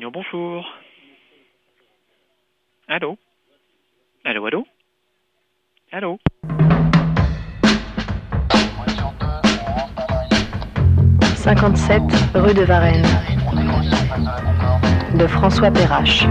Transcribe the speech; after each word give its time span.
Bonjour. 0.00 0.64
Allô? 2.86 3.18
Allô, 4.24 4.46
allô? 4.46 4.66
Allô? 5.90 6.18
57 11.34 12.02
rue 12.34 12.54
de 12.54 12.64
Varennes 12.64 13.04
de 15.14 15.26
François 15.26 15.72
Perrache. 15.72 16.26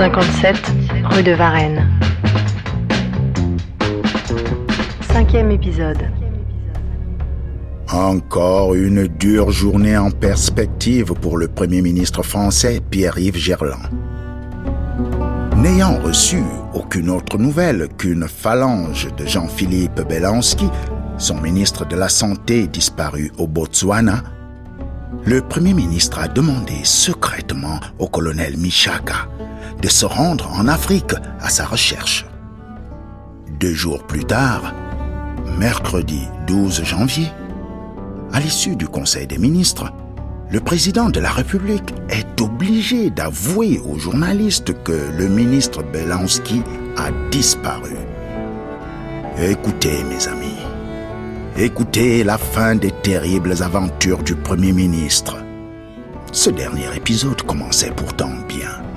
57 0.00 0.56
rue 1.10 1.22
de 1.22 1.32
Varennes. 1.32 1.86
Cinquième 5.12 5.50
épisode. 5.50 5.98
Encore 7.92 8.74
une 8.74 9.08
dure 9.08 9.50
journée 9.50 9.98
en 9.98 10.10
perspective 10.10 11.12
pour 11.20 11.36
le 11.36 11.48
Premier 11.48 11.82
ministre 11.82 12.22
français 12.22 12.80
Pierre-Yves 12.90 13.36
Gerland. 13.36 13.90
N'ayant 15.58 15.98
reçu 16.02 16.42
aucune 16.72 17.10
autre 17.10 17.36
nouvelle 17.36 17.88
qu'une 17.98 18.26
phalange 18.26 19.06
de 19.18 19.26
Jean-Philippe 19.26 20.00
Belansky, 20.08 20.70
son 21.18 21.42
ministre 21.42 21.86
de 21.86 21.96
la 21.96 22.08
Santé 22.08 22.68
disparu 22.68 23.30
au 23.36 23.46
Botswana, 23.46 24.22
le 25.26 25.42
Premier 25.42 25.74
ministre 25.74 26.20
a 26.20 26.28
demandé 26.28 26.76
secrètement 26.84 27.80
au 27.98 28.06
colonel 28.06 28.56
Michaka 28.56 29.28
de 29.82 29.88
se 29.88 30.06
rendre 30.06 30.50
en 30.52 30.68
Afrique 30.68 31.14
à 31.40 31.48
sa 31.48 31.64
recherche. 31.64 32.26
Deux 33.58 33.74
jours 33.74 34.06
plus 34.06 34.24
tard, 34.24 34.74
mercredi 35.58 36.22
12 36.46 36.84
janvier, 36.84 37.28
à 38.32 38.40
l'issue 38.40 38.76
du 38.76 38.86
Conseil 38.88 39.26
des 39.26 39.38
ministres, 39.38 39.92
le 40.50 40.60
président 40.60 41.10
de 41.10 41.20
la 41.20 41.30
République 41.30 41.94
est 42.08 42.40
obligé 42.40 43.10
d'avouer 43.10 43.80
aux 43.88 43.98
journalistes 43.98 44.82
que 44.82 45.10
le 45.16 45.28
ministre 45.28 45.82
Belansky 45.82 46.62
a 46.96 47.10
disparu. 47.30 47.94
Écoutez, 49.38 50.02
mes 50.04 50.26
amis, 50.26 50.58
écoutez 51.56 52.24
la 52.24 52.36
fin 52.36 52.74
des 52.74 52.90
terribles 52.90 53.54
aventures 53.62 54.22
du 54.22 54.34
Premier 54.34 54.72
ministre. 54.72 55.36
Ce 56.32 56.50
dernier 56.50 56.94
épisode 56.96 57.42
commençait 57.42 57.92
pourtant 57.92 58.32
bien. 58.48 58.89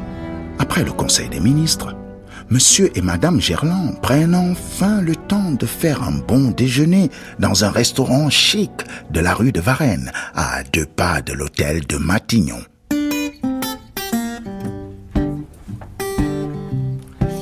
Après 0.60 0.84
le 0.84 0.92
Conseil 0.92 1.30
des 1.30 1.40
ministres, 1.40 1.96
Monsieur 2.50 2.92
et 2.96 3.02
Madame 3.02 3.40
Gerland 3.40 4.00
prennent 4.02 4.36
enfin 4.36 5.02
le 5.02 5.16
temps 5.16 5.52
de 5.52 5.66
faire 5.66 6.04
un 6.04 6.12
bon 6.12 6.52
déjeuner 6.52 7.10
dans 7.40 7.64
un 7.64 7.70
restaurant 7.70 8.30
chic 8.30 8.72
de 9.12 9.20
la 9.20 9.34
rue 9.34 9.52
de 9.52 9.62
Varennes, 9.62 10.12
à 10.36 10.64
deux 10.64 10.86
pas 10.86 11.22
de 11.22 11.34
l'hôtel 11.34 11.88
de 11.88 11.98
Matignon. 11.98 12.60
Si 12.92 12.98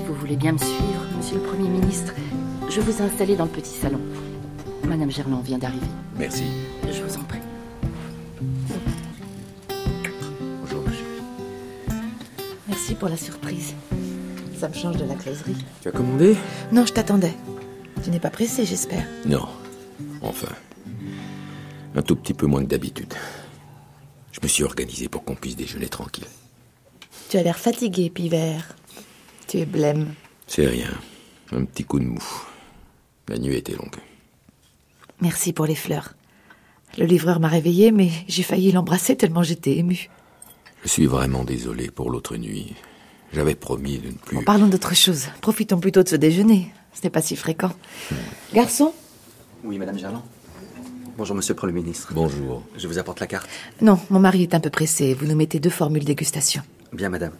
vous 0.07 0.13
voulez 0.15 0.37
bien 0.37 0.53
me 0.53 0.57
suivre, 0.57 1.05
Monsieur 1.17 1.35
le 1.35 1.43
Premier 1.43 1.69
ministre, 1.69 2.13
je 2.69 2.79
vous 2.79 3.01
ai 3.01 3.05
installé 3.05 3.35
dans 3.35 3.45
le 3.45 3.51
petit 3.51 3.75
salon. 3.81 3.99
Madame 4.87 5.11
Gerland 5.11 5.43
vient 5.43 5.57
d'arriver. 5.57 5.87
Merci. 6.17 6.43
Je 6.91 7.01
vous 7.03 7.17
en 7.17 7.23
prie. 7.23 7.39
Merci 12.91 12.99
pour 12.99 13.09
la 13.09 13.15
surprise. 13.15 13.73
Ça 14.59 14.67
me 14.67 14.73
change 14.73 14.97
de 14.97 15.05
la 15.05 15.15
closerie. 15.15 15.55
Tu 15.81 15.87
as 15.87 15.91
commandé? 15.91 16.35
Non, 16.73 16.85
je 16.85 16.91
t'attendais. 16.91 17.31
Tu 18.03 18.09
n'es 18.09 18.19
pas 18.19 18.29
pressé, 18.29 18.65
j'espère. 18.65 19.07
Non. 19.25 19.47
Enfin. 20.21 20.49
Un 21.95 22.01
tout 22.01 22.17
petit 22.17 22.33
peu 22.33 22.47
moins 22.47 22.61
que 22.61 22.67
d'habitude. 22.67 23.13
Je 24.33 24.41
me 24.43 24.49
suis 24.49 24.65
organisé 24.65 25.07
pour 25.07 25.23
qu'on 25.23 25.35
puisse 25.35 25.55
déjeuner 25.55 25.87
tranquille. 25.87 26.27
Tu 27.29 27.37
as 27.37 27.43
l'air 27.43 27.57
fatigué, 27.57 28.09
Pivert. 28.09 28.75
Tu 29.47 29.59
es 29.59 29.65
blême. 29.65 30.13
C'est 30.47 30.67
rien. 30.67 30.91
Un 31.53 31.63
petit 31.63 31.85
coup 31.85 31.99
de 31.99 32.07
mou. 32.07 32.23
La 33.29 33.37
nuit 33.37 33.55
était 33.55 33.77
longue. 33.77 33.95
Merci 35.21 35.53
pour 35.53 35.65
les 35.65 35.75
fleurs. 35.75 36.13
Le 36.97 37.05
livreur 37.05 37.39
m'a 37.39 37.47
réveillé, 37.47 37.91
mais 37.91 38.09
j'ai 38.27 38.43
failli 38.43 38.73
l'embrasser 38.73 39.15
tellement 39.15 39.43
j'étais 39.43 39.77
émue. 39.77 40.09
Je 40.83 40.87
suis 40.89 41.05
vraiment 41.05 41.43
désolé 41.43 41.89
pour 41.91 42.09
l'autre 42.09 42.37
nuit. 42.37 42.75
J'avais 43.33 43.55
promis 43.55 43.99
de 43.99 44.07
ne 44.07 44.13
plus. 44.13 44.37
Bon, 44.37 44.43
parlons 44.43 44.67
d'autre 44.67 44.93
chose. 44.95 45.27
Profitons 45.41 45.79
plutôt 45.79 46.03
de 46.03 46.09
ce 46.09 46.15
déjeuner. 46.15 46.71
Ce 46.93 47.01
n'est 47.03 47.09
pas 47.09 47.21
si 47.21 47.35
fréquent. 47.35 47.71
Garçon 48.53 48.93
Oui, 49.63 49.77
Madame 49.77 49.97
Gerland. 49.97 50.23
Bonjour, 51.17 51.35
Monsieur 51.35 51.53
le 51.53 51.57
Premier 51.57 51.73
ministre. 51.73 52.11
Bonjour. 52.13 52.63
Je 52.77 52.87
vous 52.87 52.97
apporte 52.97 53.19
la 53.19 53.27
carte. 53.27 53.47
Non, 53.81 53.99
mon 54.09 54.19
mari 54.19 54.43
est 54.43 54.55
un 54.55 54.59
peu 54.59 54.69
pressé. 54.69 55.13
Vous 55.13 55.27
nous 55.27 55.35
mettez 55.35 55.59
deux 55.59 55.69
formules 55.69 56.03
dégustation. 56.03 56.63
Bien, 56.91 57.09
Madame. 57.09 57.33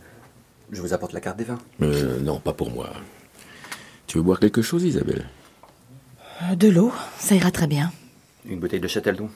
Je 0.71 0.81
vous 0.81 0.93
apporte 0.93 1.11
la 1.13 1.19
carte 1.19 1.37
des 1.37 1.43
vins. 1.43 1.59
Euh, 1.81 2.19
non, 2.21 2.39
pas 2.39 2.53
pour 2.53 2.69
moi. 2.71 2.91
Tu 4.07 4.17
veux 4.17 4.23
boire 4.23 4.39
quelque 4.39 4.61
chose, 4.61 4.83
Isabelle? 4.83 5.27
Euh, 6.43 6.55
De 6.55 6.69
l'eau, 6.69 6.93
ça 7.19 7.35
ira 7.35 7.51
très 7.51 7.67
bien. 7.67 7.91
Une 8.45 8.59
bouteille 8.59 8.79
de 8.79 8.87
Châteldon. 8.87 9.29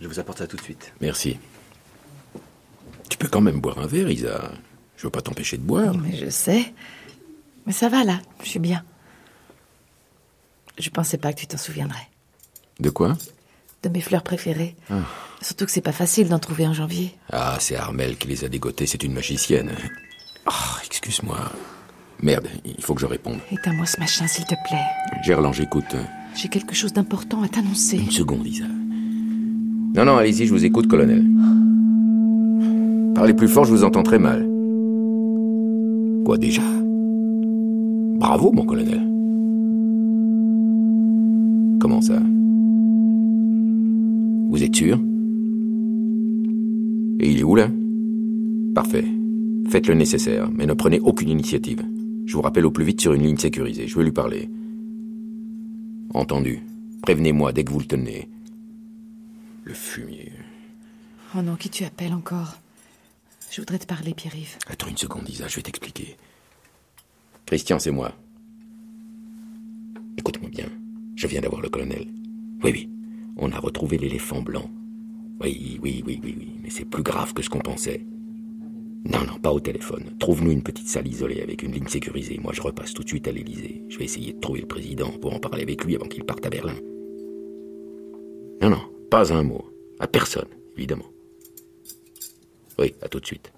Je 0.00 0.08
vous 0.08 0.18
apporte 0.18 0.38
ça 0.38 0.46
tout 0.46 0.56
de 0.56 0.62
suite. 0.62 0.92
Merci. 1.00 1.38
Tu 3.22 3.28
peux 3.28 3.30
quand 3.30 3.40
même 3.40 3.60
boire 3.60 3.78
un 3.78 3.86
verre, 3.86 4.10
Isa. 4.10 4.50
Je 4.96 5.04
veux 5.04 5.10
pas 5.10 5.22
t'empêcher 5.22 5.56
de 5.56 5.62
boire. 5.62 5.94
Mais 5.96 6.16
je 6.16 6.28
sais. 6.28 6.74
Mais 7.66 7.72
ça 7.72 7.88
va 7.88 8.02
là, 8.02 8.18
je 8.42 8.48
suis 8.48 8.58
bien. 8.58 8.82
Je 10.76 10.90
pensais 10.90 11.18
pas 11.18 11.32
que 11.32 11.38
tu 11.38 11.46
t'en 11.46 11.56
souviendrais. 11.56 12.08
De 12.80 12.90
quoi? 12.90 13.16
De 13.84 13.88
mes 13.90 14.00
fleurs 14.00 14.24
préférées. 14.24 14.74
Surtout 15.40 15.66
que 15.66 15.70
c'est 15.70 15.80
pas 15.80 15.92
facile 15.92 16.28
d'en 16.28 16.40
trouver 16.40 16.66
en 16.66 16.74
janvier. 16.74 17.14
Ah, 17.30 17.58
c'est 17.60 17.76
Armel 17.76 18.16
qui 18.16 18.26
les 18.26 18.44
a 18.44 18.48
dégotées, 18.48 18.86
c'est 18.86 19.04
une 19.04 19.12
magicienne. 19.12 19.70
Oh, 20.48 20.78
excuse-moi. 20.84 21.38
Merde, 22.22 22.48
il 22.64 22.82
faut 22.82 22.94
que 22.94 23.00
je 23.02 23.06
réponde. 23.06 23.38
Éteins-moi 23.52 23.86
ce 23.86 24.00
machin, 24.00 24.26
s'il 24.26 24.46
te 24.46 24.56
plaît. 24.66 24.82
Gerland, 25.22 25.54
j'écoute. 25.54 25.94
J'ai 26.34 26.48
quelque 26.48 26.74
chose 26.74 26.92
d'important 26.92 27.42
à 27.44 27.48
t'annoncer. 27.48 27.98
Une 27.98 28.10
seconde, 28.10 28.48
Isa. 28.48 28.64
Non, 28.64 30.04
non, 30.06 30.16
allez-y, 30.16 30.48
je 30.48 30.52
vous 30.52 30.64
écoute, 30.64 30.88
colonel. 30.88 31.24
Parlez 33.14 33.34
plus 33.34 33.48
fort, 33.48 33.64
je 33.64 33.72
vous 33.72 33.84
entends 33.84 34.02
très 34.02 34.18
mal. 34.18 34.48
Quoi 36.24 36.38
déjà? 36.38 36.62
Bravo, 38.18 38.52
mon 38.52 38.64
colonel. 38.64 39.00
Comment 41.80 42.00
ça? 42.00 42.20
Vous 44.48 44.62
êtes 44.62 44.74
sûr? 44.74 44.98
Et 47.20 47.30
il 47.30 47.40
est 47.40 47.44
où 47.44 47.54
là? 47.54 47.68
Parfait. 48.74 49.04
Faites 49.68 49.88
le 49.88 49.94
nécessaire, 49.94 50.50
mais 50.52 50.66
ne 50.66 50.74
prenez 50.74 51.00
aucune 51.00 51.28
initiative. 51.28 51.82
Je 52.26 52.34
vous 52.34 52.42
rappelle 52.42 52.66
au 52.66 52.70
plus 52.70 52.84
vite 52.84 53.00
sur 53.00 53.12
une 53.12 53.22
ligne 53.22 53.36
sécurisée. 53.36 53.88
Je 53.88 53.96
veux 53.96 54.04
lui 54.04 54.12
parler. 54.12 54.48
Entendu. 56.14 56.60
Prévenez-moi 57.02 57.52
dès 57.52 57.64
que 57.64 57.72
vous 57.72 57.80
le 57.80 57.84
tenez. 57.84 58.28
Le 59.64 59.74
fumier. 59.74 60.32
Oh 61.36 61.42
non, 61.42 61.56
qui 61.56 61.68
tu 61.68 61.84
appelles 61.84 62.14
encore? 62.14 62.58
Je 63.52 63.60
voudrais 63.60 63.78
te 63.78 63.84
parler, 63.84 64.14
Pierre-Yves. 64.14 64.56
Attends 64.66 64.88
une 64.88 64.96
seconde, 64.96 65.28
Isa, 65.28 65.46
je 65.46 65.56
vais 65.56 65.62
t'expliquer. 65.62 66.16
Christian, 67.44 67.78
c'est 67.78 67.90
moi. 67.90 68.14
Écoute-moi 70.16 70.48
bien. 70.48 70.70
Je 71.16 71.26
viens 71.26 71.42
d'avoir 71.42 71.60
le 71.60 71.68
colonel. 71.68 72.08
Oui, 72.64 72.70
oui. 72.72 72.90
On 73.36 73.52
a 73.52 73.58
retrouvé 73.58 73.98
l'éléphant 73.98 74.40
blanc. 74.40 74.70
Oui, 75.42 75.78
oui, 75.82 76.02
oui, 76.06 76.18
oui, 76.24 76.34
oui. 76.38 76.52
Mais 76.62 76.70
c'est 76.70 76.86
plus 76.86 77.02
grave 77.02 77.34
que 77.34 77.42
ce 77.42 77.50
qu'on 77.50 77.58
pensait. 77.58 78.06
Non, 79.04 79.22
non, 79.26 79.38
pas 79.38 79.52
au 79.52 79.60
téléphone. 79.60 80.16
Trouve-nous 80.18 80.52
une 80.52 80.62
petite 80.62 80.88
salle 80.88 81.06
isolée 81.06 81.42
avec 81.42 81.62
une 81.62 81.72
ligne 81.72 81.88
sécurisée. 81.88 82.40
Moi, 82.42 82.54
je 82.54 82.62
repasse 82.62 82.94
tout 82.94 83.02
de 83.02 83.08
suite 83.08 83.28
à 83.28 83.32
l'Élysée. 83.32 83.84
Je 83.90 83.98
vais 83.98 84.06
essayer 84.06 84.32
de 84.32 84.40
trouver 84.40 84.62
le 84.62 84.66
président 84.66 85.10
pour 85.10 85.34
en 85.34 85.40
parler 85.40 85.64
avec 85.64 85.84
lui 85.84 85.94
avant 85.94 86.08
qu'il 86.08 86.24
parte 86.24 86.46
à 86.46 86.48
Berlin. 86.48 86.76
Non, 88.62 88.70
non, 88.70 88.82
pas 89.10 89.30
un 89.30 89.42
mot. 89.42 89.66
À 90.00 90.06
personne, 90.06 90.48
évidemment. 90.74 91.11
Oui, 92.78 92.94
à 93.02 93.08
tout 93.08 93.20
de 93.20 93.26
suite. 93.26 93.52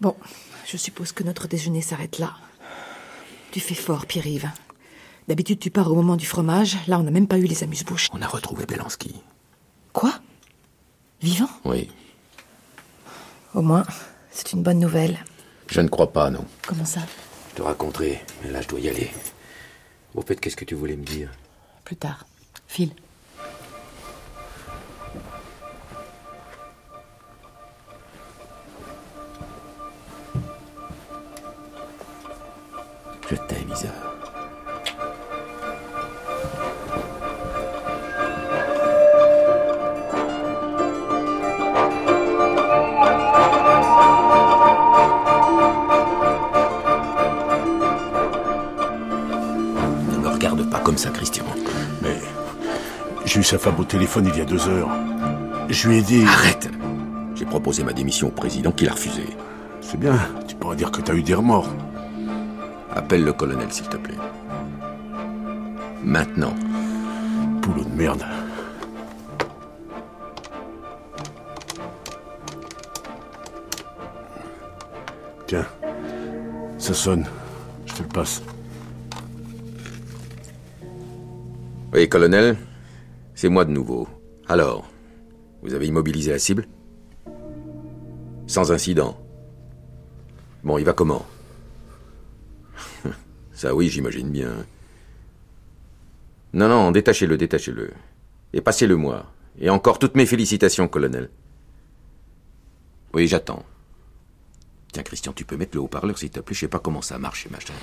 Bon, 0.00 0.14
je 0.66 0.76
suppose 0.76 1.12
que 1.12 1.22
notre 1.24 1.48
déjeuner 1.48 1.80
s'arrête 1.82 2.18
là. 2.18 2.34
Tu 3.50 3.60
fais 3.60 3.74
fort, 3.74 4.06
Pierre-Yves. 4.06 4.50
D'habitude, 5.28 5.58
tu 5.58 5.70
pars 5.70 5.90
au 5.90 5.94
moment 5.94 6.16
du 6.16 6.26
fromage. 6.26 6.76
Là, 6.86 6.98
on 6.98 7.02
n'a 7.02 7.10
même 7.10 7.26
pas 7.26 7.38
eu 7.38 7.44
les 7.46 7.62
amuse-bouches. 7.64 8.08
On 8.12 8.22
a 8.22 8.26
retrouvé 8.26 8.64
Belansky. 8.66 9.14
Quoi? 9.92 10.12
Vivant? 11.22 11.48
Oui, 11.64 11.88
Au 13.54 13.62
moins, 13.62 13.84
c'est 14.30 14.52
une 14.52 14.62
bonne 14.62 14.78
nouvelle. 14.78 15.18
je 15.68 15.80
ne 15.80 15.88
crois 15.88 16.12
pas, 16.12 16.30
non. 16.30 16.44
Comment 16.66 16.84
ça? 16.84 17.00
Te 17.54 17.62
raconterai, 17.62 18.22
mais 18.44 18.50
là 18.50 18.60
je 18.60 18.68
dois 18.68 18.80
y 18.80 18.88
aller. 18.90 19.10
Au 20.14 20.20
fait, 20.20 20.36
qu'est-ce 20.36 20.56
que 20.56 20.66
tu 20.66 20.74
voulais 20.74 20.96
me 20.96 21.04
dire? 21.04 21.30
Plus 21.84 21.96
tard. 21.96 22.26
File. 22.68 22.92
Sa 53.46 53.58
femme 53.58 53.78
au 53.78 53.84
téléphone 53.84 54.28
il 54.32 54.36
y 54.36 54.40
a 54.40 54.44
deux 54.44 54.68
heures. 54.68 54.90
Je 55.68 55.88
lui 55.88 55.98
ai 55.98 56.02
dit... 56.02 56.24
Arrête 56.24 56.68
J'ai 57.36 57.44
proposé 57.44 57.84
ma 57.84 57.92
démission 57.92 58.26
au 58.26 58.32
président 58.32 58.72
qui 58.72 58.86
l'a 58.86 58.92
refusé. 58.92 59.22
C'est 59.80 60.00
bien, 60.00 60.18
tu 60.48 60.56
pourrais 60.56 60.74
dire 60.74 60.90
que 60.90 61.00
t'as 61.00 61.14
eu 61.14 61.22
des 61.22 61.34
remords. 61.34 61.70
Appelle 62.92 63.22
le 63.22 63.32
colonel, 63.32 63.70
s'il 63.70 63.86
te 63.86 63.98
plaît. 63.98 64.16
Maintenant. 66.02 66.54
Boulot 67.62 67.84
de 67.84 67.94
merde. 67.94 68.24
Tiens, 75.46 75.66
ça 76.78 76.94
sonne. 76.94 77.26
Je 77.86 77.94
te 77.94 78.02
le 78.02 78.08
passe. 78.08 78.42
Oui, 81.94 82.08
colonel, 82.08 82.56
c'est 83.36 83.50
moi 83.50 83.64
de 83.64 83.70
nouveau. 83.70 84.08
Alors, 84.48 84.90
vous 85.62 85.74
avez 85.74 85.86
immobilisé 85.86 86.32
la 86.32 86.38
cible? 86.38 86.66
Sans 88.48 88.72
incident. 88.72 89.16
Bon, 90.64 90.78
il 90.78 90.84
va 90.84 90.94
comment? 90.94 91.24
Ça 93.52 93.74
oui, 93.74 93.88
j'imagine 93.88 94.30
bien. 94.30 94.66
Non, 96.54 96.68
non, 96.68 96.90
détachez-le, 96.90 97.36
détachez-le. 97.36 97.92
Et 98.54 98.62
passez-le 98.62 98.96
moi. 98.96 99.26
Et 99.60 99.68
encore 99.68 99.98
toutes 99.98 100.16
mes 100.16 100.26
félicitations, 100.26 100.88
colonel. 100.88 101.28
Oui, 103.12 103.28
j'attends. 103.28 103.64
Tiens, 104.92 105.02
Christian, 105.02 105.32
tu 105.34 105.44
peux 105.44 105.58
mettre 105.58 105.76
le 105.76 105.82
haut-parleur, 105.82 106.16
s'il 106.16 106.30
te 106.30 106.40
plaît. 106.40 106.54
Je 106.54 106.60
sais 106.60 106.68
pas 106.68 106.78
comment 106.78 107.02
ça 107.02 107.18
marche, 107.18 107.48
machin. 107.50 107.74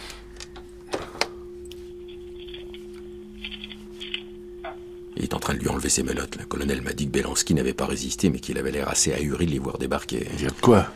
Il 5.24 5.28
est 5.28 5.36
en 5.36 5.40
train 5.40 5.54
de 5.54 5.60
lui 5.60 5.70
enlever 5.70 5.88
ses 5.88 6.04
menottes. 6.04 6.36
Le 6.36 6.44
colonel 6.44 6.82
m'a 6.82 6.92
dit 6.92 7.06
que 7.06 7.12
Belansky 7.12 7.54
n'avait 7.54 7.74
pas 7.74 7.86
résisté, 7.86 8.30
mais 8.30 8.42
qu'il 8.42 8.58
avait 8.58 8.72
l'air 8.72 8.90
assez 8.90 9.14
ahuri 9.14 9.46
de 9.46 9.52
les 9.52 9.60
voir 9.60 9.78
débarquer. 9.78 10.28
Il 10.34 10.44
y 10.44 10.46
a 10.46 10.50
de 10.50 10.60
quoi 10.60 10.88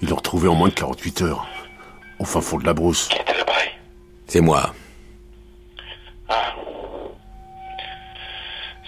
Ils 0.00 0.08
l'ont 0.08 0.14
retrouvé 0.14 0.46
en 0.46 0.54
moins 0.54 0.68
de 0.68 0.74
48 0.74 1.22
heures. 1.22 1.48
Au 2.20 2.24
fin 2.24 2.40
fond 2.40 2.58
de 2.58 2.64
la 2.64 2.74
brousse. 2.74 3.08
Qui 3.08 3.18
était 3.18 3.36
l'appareil 3.36 3.70
C'est 4.28 4.40
moi. 4.40 4.72
Ah. 6.28 6.54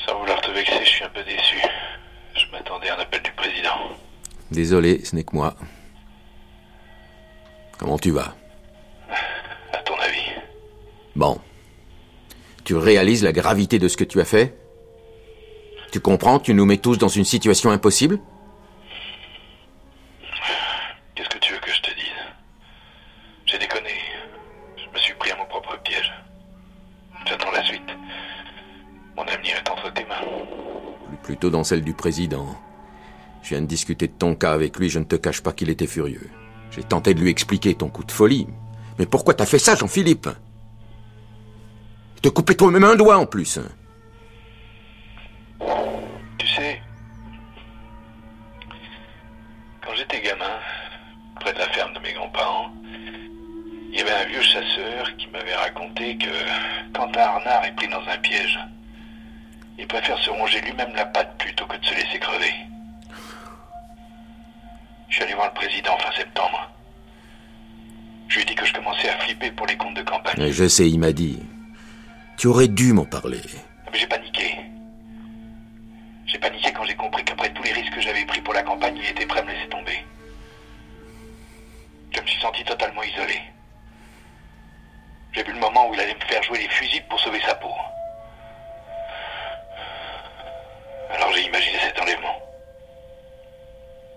Sans 0.07 0.21
vouloir 0.21 0.41
te 0.41 0.53
vexer, 0.53 0.79
je 0.85 0.91
suis 0.91 1.05
un 1.05 1.09
peu 1.09 1.25
déçu. 1.25 1.57
Je 2.37 2.47
m'attendais 2.53 2.89
à 2.89 2.97
un 2.97 3.01
appel 3.01 3.21
du 3.21 3.33
président. 3.33 3.97
Désolé, 4.53 5.05
ce 5.05 5.17
n'est 5.17 5.25
que 5.25 5.35
moi. 5.35 5.57
Comment 7.79 7.99
tu 7.99 8.13
vas? 8.13 8.37
À 9.73 9.79
ton 9.79 9.97
avis? 9.99 10.31
Bon. 11.17 11.41
Tu 12.73 12.79
réalises 12.79 13.23
la 13.23 13.33
gravité 13.33 13.79
de 13.79 13.87
ce 13.87 13.99
que 13.99 14.05
tu 14.05 14.19
as 14.19 14.25
fait 14.25 14.57
Tu 15.91 16.01
comprends 16.01 16.39
tu 16.39 16.55
nous 16.55 16.65
mets 16.65 16.79
tous 16.79 16.97
dans 16.97 17.07
une 17.07 17.27
situation 17.27 17.71
impossible 17.71 18.19
Qu'est-ce 21.15 21.29
que 21.29 21.39
tu 21.41 21.53
veux 21.53 21.59
que 21.59 21.71
je 21.71 21.83
te 21.83 21.91
dise 21.91 22.23
J'ai 23.45 23.59
déconné. 23.59 23.91
Je 24.79 24.91
me 24.91 24.99
suis 25.03 25.13
pris 25.13 25.31
à 25.33 25.37
mon 25.37 25.45
propre 25.45 25.79
piège. 25.85 26.11
J'attends 27.27 27.51
la 27.51 27.63
suite. 27.63 27.83
Mon 29.19 29.25
avenir 29.25 29.55
est 29.55 29.69
entre 29.69 29.93
tes 29.93 30.07
mains. 30.07 30.25
Plutôt 31.23 31.51
dans 31.51 31.65
celle 31.65 31.83
du 31.83 31.93
président. 31.93 32.59
Je 33.43 33.51
viens 33.51 33.61
de 33.61 33.67
discuter 33.67 34.07
de 34.07 34.15
ton 34.15 34.35
cas 34.35 34.53
avec 34.53 34.79
lui, 34.79 34.89
je 34.89 34.99
ne 34.99 35.05
te 35.05 35.17
cache 35.17 35.43
pas 35.43 35.53
qu'il 35.53 35.69
était 35.69 35.87
furieux. 35.87 36.31
J'ai 36.71 36.85
tenté 36.85 37.13
de 37.13 37.21
lui 37.21 37.29
expliquer 37.29 37.75
ton 37.75 37.91
coup 37.91 38.05
de 38.05 38.13
folie. 38.13 38.47
Mais 38.99 39.05
pourquoi 39.05 39.35
t'as 39.35 39.45
fait 39.45 39.59
ça, 39.59 39.75
Jean-Philippe? 39.75 40.31
Te 42.23 42.29
couper 42.29 42.55
toi-même 42.55 42.85
un 42.85 42.95
doigt 42.95 43.19
en 43.19 43.27
plus. 43.27 43.59
Tu 46.39 46.47
sais, 46.47 46.81
quand 49.85 49.93
j'étais 49.97 50.21
gamin, 50.21 50.45
près 51.41 51.53
de 51.53 51.59
la 51.59 51.69
ferme 51.71 51.93
de 51.95 51.99
mes 51.99 52.13
grands-parents, 52.13 52.71
il 53.91 53.99
y 53.99 54.01
avait 54.03 54.13
un 54.13 54.25
vieux 54.27 54.43
chasseur 54.43 55.17
qui 55.19 55.27
m'avait 55.29 55.57
raconté 55.57 56.17
que 56.17 56.31
quand 56.95 57.15
un 57.17 57.39
renard 57.39 57.65
est 57.65 57.75
pris 57.75 57.89
dans 57.89 58.03
un 58.09 58.19
piège, 58.19 58.57
il 59.79 59.89
préfère 59.89 60.19
se 60.19 60.31
ronger 60.31 60.61
lui-même 60.61 60.95
la 60.95 61.07
patte 61.07 61.37
plutôt 61.39 61.67
que 61.67 61.77
de 61.77 61.85
se 61.85 61.95
laisser 61.95 62.21
crever. 62.21 62.55
Je 65.09 65.17
suis 65.17 65.25
allé 65.25 65.35
voir 65.35 65.49
le 65.49 65.55
président 65.55 65.99
fin 65.99 66.13
septembre. 66.13 66.71
Je 68.29 68.37
lui 68.37 68.43
ai 68.43 68.47
dit 68.47 68.55
que 68.55 68.65
je 68.65 68.73
commençais 68.73 69.09
à 69.09 69.19
flipper 69.19 69.51
pour 69.51 69.67
les 69.67 69.77
comptes 69.77 69.97
de 69.97 70.03
campagne. 70.03 70.53
Je 70.53 70.69
sais, 70.69 70.89
il 70.89 71.01
m'a 71.01 71.13
dit. 71.13 71.41
Tu 72.37 72.47
aurais 72.49 72.69
dû 72.69 72.93
m'en 72.93 73.05
parler. 73.05 73.41
Mais 73.93 73.99
j'ai 73.99 74.07
paniqué. 74.07 74.57
J'ai 76.27 76.39
paniqué 76.39 76.73
quand 76.73 76.85
j'ai 76.85 76.95
compris 76.97 77.25
qu'après 77.25 77.53
tous 77.53 77.63
les 77.63 77.73
risques 77.73 77.95
que 77.95 78.01
j'avais 78.01 78.25
pris 78.25 78.41
pour 78.41 78.55
la 78.55 78.63
campagne, 78.63 78.97
il 78.97 79.09
était 79.09 79.27
prêt 79.27 79.41
à 79.41 79.43
me 79.45 79.51
laisser 79.53 79.69
tomber. 79.69 80.05
Je 82.11 82.21
me 82.21 82.27
suis 82.27 82.41
senti 82.41 82.65
totalement 82.65 83.03
isolé. 83.03 83.41
J'ai 85.33 85.43
vu 85.45 85.53
le 85.53 85.61
moment 85.61 85.89
où 85.89 85.95
il 85.95 86.01
allait 86.01 86.15
me 86.15 86.27
faire 86.27 86.43
jouer 86.43 86.59
les 86.59 86.69
fusibles 86.69 87.07
pour 87.09 87.21
sauver 87.21 87.41
sa 87.47 87.55
peau. 87.55 87.73
Alors 91.11 91.33
j'ai 91.33 91.43
imaginé 91.43 91.79
cet 91.81 92.01
enlèvement. 92.01 92.39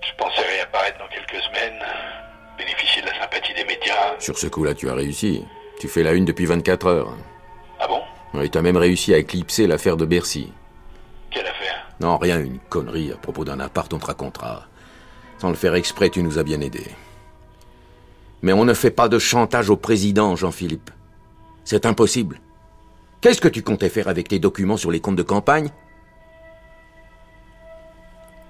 Je 0.01 0.13
pensais 0.17 0.41
réapparaître 0.41 0.97
dans 0.99 1.07
quelques 1.07 1.43
semaines, 1.43 1.83
bénéficier 2.57 3.01
de 3.01 3.07
la 3.07 3.19
sympathie 3.19 3.53
des 3.53 3.65
médias. 3.65 4.19
Sur 4.19 4.37
ce 4.37 4.47
coup-là, 4.47 4.73
tu 4.73 4.89
as 4.89 4.93
réussi. 4.93 5.45
Tu 5.79 5.87
fais 5.87 6.03
la 6.03 6.13
une 6.13 6.25
depuis 6.25 6.45
24 6.45 6.87
heures. 6.87 7.13
Et 8.41 8.49
t'as 8.49 8.61
même 8.61 8.77
réussi 8.77 9.13
à 9.13 9.17
éclipser 9.17 9.67
l'affaire 9.67 9.97
de 9.97 10.05
Bercy. 10.05 10.51
Quelle 11.31 11.47
affaire? 11.47 11.87
Non, 11.99 12.17
rien, 12.17 12.39
une 12.39 12.59
connerie 12.59 13.11
à 13.11 13.17
propos 13.17 13.45
d'un 13.45 13.59
appart, 13.59 13.91
on 13.93 13.99
te 13.99 14.05
racontera. 14.05 14.67
Sans 15.39 15.49
le 15.49 15.55
faire 15.55 15.75
exprès, 15.75 16.09
tu 16.09 16.23
nous 16.23 16.37
as 16.39 16.43
bien 16.43 16.61
aidés. 16.61 16.91
Mais 18.41 18.53
on 18.53 18.65
ne 18.65 18.73
fait 18.73 18.91
pas 18.91 19.09
de 19.09 19.19
chantage 19.19 19.69
au 19.69 19.77
président, 19.77 20.35
Jean-Philippe. 20.35 20.91
C'est 21.63 21.85
impossible. 21.85 22.39
Qu'est-ce 23.21 23.41
que 23.41 23.47
tu 23.47 23.63
comptais 23.63 23.89
faire 23.89 24.07
avec 24.07 24.27
tes 24.27 24.39
documents 24.39 24.77
sur 24.77 24.91
les 24.91 24.99
comptes 24.99 25.15
de 25.15 25.23
campagne? 25.23 25.69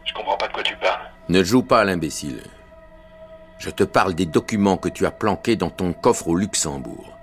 Je 0.04 0.14
comprends 0.14 0.38
pas 0.38 0.48
de 0.48 0.54
quoi 0.54 0.64
tu 0.64 0.76
parles. 0.78 1.10
Ne 1.30 1.44
joue 1.44 1.64
pas 1.64 1.80
à 1.80 1.86
l'imbécile. 1.86 2.44
Je 3.58 3.70
te 3.70 3.84
parle 3.84 4.14
des 4.14 4.26
documents 4.26 4.78
que 4.78 4.90
tu 4.90 5.06
as 5.06 5.12
planqués 5.12 5.56
dans 5.56 5.70
ton 5.70 5.94
coffre 5.94 6.28
au 6.28 6.36
Luxembourg. 6.36 7.15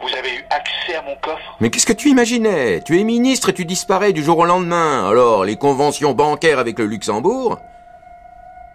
Vous 0.00 0.16
avez 0.16 0.34
eu 0.36 0.44
accès 0.50 0.94
à 0.94 1.02
mon 1.02 1.16
coffre 1.16 1.56
Mais 1.60 1.70
qu'est-ce 1.70 1.86
que 1.86 1.92
tu 1.92 2.08
imaginais? 2.08 2.80
Tu 2.82 3.00
es 3.00 3.04
ministre 3.04 3.48
et 3.48 3.54
tu 3.54 3.64
disparais 3.64 4.12
du 4.12 4.22
jour 4.22 4.38
au 4.38 4.44
lendemain. 4.44 5.08
Alors, 5.08 5.44
les 5.44 5.56
conventions 5.56 6.14
bancaires 6.14 6.58
avec 6.58 6.78
le 6.78 6.86
Luxembourg? 6.86 7.58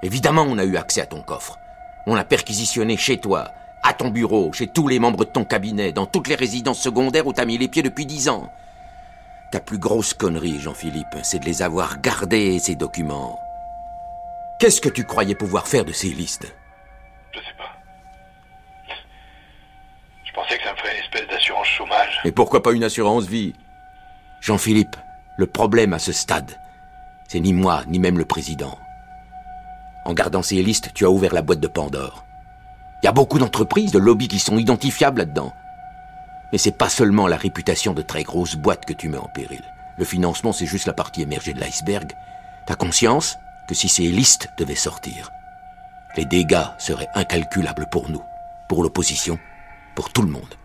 Évidemment, 0.01 0.45
on 0.47 0.57
a 0.57 0.65
eu 0.65 0.75
accès 0.75 1.01
à 1.01 1.05
ton 1.05 1.21
coffre. 1.21 1.59
On 2.05 2.15
l'a 2.15 2.25
perquisitionné 2.25 2.97
chez 2.97 3.17
toi, 3.17 3.51
à 3.83 3.93
ton 3.93 4.09
bureau, 4.09 4.51
chez 4.51 4.67
tous 4.67 4.89
les 4.89 4.99
membres 4.99 5.19
de 5.19 5.29
ton 5.29 5.45
cabinet, 5.45 5.93
dans 5.93 6.05
toutes 6.05 6.27
les 6.27 6.35
résidences 6.35 6.81
secondaires 6.81 7.25
où 7.25 7.31
t'as 7.31 7.45
mis 7.45 7.57
les 7.57 7.69
pieds 7.69 7.83
depuis 7.83 8.05
dix 8.05 8.27
ans. 8.27 8.49
Ta 9.51 9.61
plus 9.61 9.77
grosse 9.77 10.13
connerie, 10.13 10.59
Jean-Philippe, 10.59 11.17
c'est 11.23 11.39
de 11.39 11.45
les 11.45 11.61
avoir 11.61 12.01
gardés, 12.01 12.59
ces 12.59 12.75
documents. 12.75 13.39
Qu'est-ce 14.59 14.81
que 14.81 14.89
tu 14.89 15.05
croyais 15.05 15.35
pouvoir 15.35 15.67
faire 15.67 15.85
de 15.85 15.93
ces 15.93 16.09
listes? 16.09 16.53
Espèce 21.13 21.29
d'assurance 21.29 21.67
chômage. 21.67 22.21
Et 22.25 22.31
pourquoi 22.31 22.63
pas 22.63 22.73
une 22.73 22.83
assurance 22.83 23.25
vie? 23.25 23.53
Jean-Philippe, 24.41 24.95
le 25.37 25.47
problème 25.47 25.93
à 25.93 25.99
ce 25.99 26.11
stade, 26.11 26.59
c'est 27.27 27.39
ni 27.39 27.53
moi, 27.53 27.83
ni 27.87 27.99
même 27.99 28.17
le 28.17 28.25
président. 28.25 28.77
En 30.05 30.13
gardant 30.13 30.41
ces 30.41 30.61
listes, 30.61 30.91
tu 30.93 31.05
as 31.05 31.09
ouvert 31.09 31.33
la 31.33 31.41
boîte 31.41 31.59
de 31.59 31.67
Pandore. 31.67 32.25
Il 33.01 33.05
y 33.05 33.09
a 33.09 33.13
beaucoup 33.13 33.39
d'entreprises, 33.39 33.91
de 33.91 33.99
lobbies 33.99 34.27
qui 34.27 34.39
sont 34.39 34.57
identifiables 34.57 35.19
là-dedans. 35.19 35.53
Mais 36.51 36.57
c'est 36.57 36.77
pas 36.77 36.89
seulement 36.89 37.27
la 37.27 37.37
réputation 37.37 37.93
de 37.93 38.01
très 38.01 38.23
grosses 38.23 38.55
boîtes 38.55 38.85
que 38.85 38.93
tu 38.93 39.09
mets 39.09 39.17
en 39.17 39.29
péril. 39.33 39.61
Le 39.97 40.05
financement, 40.05 40.53
c'est 40.53 40.65
juste 40.65 40.87
la 40.87 40.93
partie 40.93 41.21
émergée 41.21 41.53
de 41.53 41.59
l'iceberg. 41.59 42.11
T'as 42.65 42.75
conscience 42.75 43.37
que 43.67 43.75
si 43.75 43.87
ces 43.87 44.07
listes 44.07 44.49
devaient 44.57 44.75
sortir, 44.75 45.31
les 46.15 46.25
dégâts 46.25 46.67
seraient 46.77 47.09
incalculables 47.15 47.87
pour 47.89 48.09
nous, 48.09 48.23
pour 48.67 48.83
l'opposition 48.83 49.39
Pour 49.95 50.11
tout 50.11 50.21
le 50.21 50.29
monde. 50.29 50.55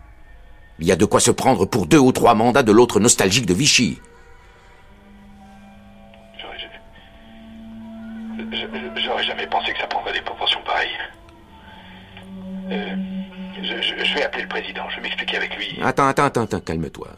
Il 0.79 0.87
y 0.87 0.91
a 0.91 0.95
de 0.95 1.05
quoi 1.05 1.19
se 1.19 1.31
prendre 1.31 1.65
pour 1.65 1.85
deux 1.87 1.97
ou 1.99 2.11
trois 2.11 2.35
mandats 2.35 2.63
de 2.63 2.71
l'autre 2.71 2.99
nostalgique 2.99 3.45
de 3.45 3.53
Vichy. 3.53 3.99
J'aurais 8.95 9.23
jamais 9.23 9.47
pensé 9.47 9.73
que 9.73 9.79
ça 9.79 9.87
prendrait 9.87 10.13
des 10.13 10.21
proportions 10.21 10.61
pareilles. 10.65 10.87
Euh, 12.71 12.95
je, 13.61 14.03
je 14.05 14.13
vais 14.15 14.23
appeler 14.23 14.43
le 14.43 14.49
président, 14.49 14.89
je 14.89 14.95
vais 14.97 15.01
m'expliquer 15.01 15.37
avec 15.37 15.55
lui. 15.57 15.79
Attends, 15.81 16.07
attends, 16.07 16.25
attends, 16.25 16.43
attends 16.43 16.59
calme-toi. 16.59 17.09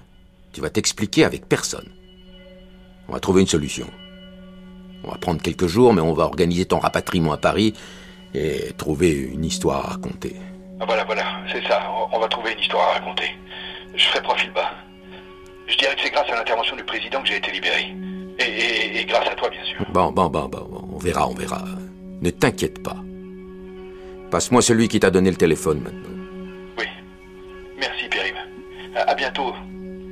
Tu 0.53 0.61
vas 0.61 0.69
t'expliquer 0.69 1.25
avec 1.25 1.47
personne. 1.47 1.89
On 3.07 3.13
va 3.13 3.19
trouver 3.19 3.41
une 3.41 3.47
solution. 3.47 3.87
On 5.03 5.11
va 5.11 5.17
prendre 5.17 5.41
quelques 5.41 5.67
jours, 5.67 5.93
mais 5.93 6.01
on 6.01 6.13
va 6.13 6.23
organiser 6.25 6.65
ton 6.65 6.79
rapatriement 6.79 7.33
à 7.33 7.37
Paris 7.37 7.73
et 8.33 8.71
trouver 8.77 9.11
une 9.11 9.45
histoire 9.45 9.85
à 9.85 9.89
raconter. 9.91 10.35
Ah, 10.79 10.85
voilà, 10.85 11.03
voilà, 11.03 11.23
c'est 11.51 11.63
ça. 11.67 11.81
On 12.11 12.19
va 12.19 12.27
trouver 12.27 12.53
une 12.53 12.59
histoire 12.59 12.89
à 12.89 12.93
raconter. 12.99 13.35
Je 13.95 14.03
ferai 14.05 14.21
profil 14.21 14.51
bas. 14.53 14.71
Je 15.67 15.77
dirais 15.77 15.95
que 15.95 16.01
c'est 16.03 16.09
grâce 16.09 16.29
à 16.29 16.35
l'intervention 16.35 16.75
du 16.75 16.83
président 16.83 17.21
que 17.21 17.27
j'ai 17.27 17.37
été 17.37 17.51
libéré. 17.51 17.95
Et, 18.39 19.05
grâce 19.05 19.27
à 19.27 19.35
toi, 19.35 19.49
bien 19.49 19.63
sûr. 19.63 19.85
Bon, 19.89 20.11
bon, 20.11 20.27
bon, 20.27 20.47
bon, 20.47 20.89
on 20.93 20.97
verra, 20.97 21.27
on 21.27 21.33
verra. 21.33 21.63
Ne 22.21 22.29
t'inquiète 22.29 22.81
pas. 22.81 22.97
Passe-moi 24.31 24.61
celui 24.61 24.87
qui 24.87 24.99
t'a 24.99 25.11
donné 25.11 25.29
le 25.29 25.35
téléphone 25.35 25.81
maintenant. 25.81 26.09
Oui. 26.77 26.85
Merci, 27.77 28.07
Pierre-Yves. 28.09 28.95
À, 28.95 29.13
bientôt. 29.13 29.53